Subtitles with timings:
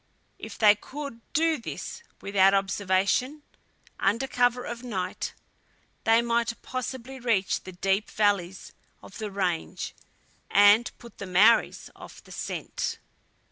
[0.39, 3.43] If they could do this without observation,
[3.99, 5.35] under cover of night,
[6.05, 9.93] they might possibly reach the deep valleys of the Range
[10.49, 12.97] and put the Maories off the scent.